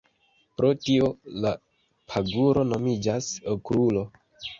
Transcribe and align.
Pro 0.59 0.69
tio, 0.85 1.09
la 1.43 1.51
paguro 2.13 2.63
nomiĝas 2.71 3.29
Okrulo. 3.53 4.03